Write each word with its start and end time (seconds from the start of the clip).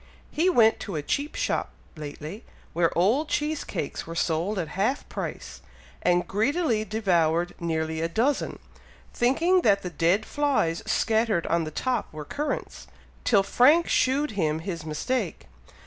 He 0.31 0.49
went 0.49 0.79
to 0.79 0.95
a 0.95 1.03
cheap 1.03 1.35
shop 1.35 1.69
lately, 1.95 2.43
where 2.73 2.89
old 2.97 3.29
cheese 3.29 3.63
cakes 3.63 4.07
were 4.07 4.15
sold 4.15 4.57
at 4.57 4.69
half 4.69 5.07
price, 5.09 5.61
and 6.01 6.27
greedily 6.27 6.83
devoured 6.83 7.53
nearly 7.59 8.01
a 8.01 8.09
dozen, 8.09 8.57
thinking 9.13 9.61
that 9.61 9.83
the 9.83 9.91
dead 9.91 10.25
flies 10.25 10.81
scattered 10.87 11.45
on 11.45 11.65
the 11.65 11.69
top 11.69 12.11
were 12.11 12.25
currants, 12.25 12.87
till 13.23 13.43
Frank 13.43 13.87
shewed 13.89 14.31
him 14.31 14.57
his 14.61 14.83
mistake!" 14.87 15.45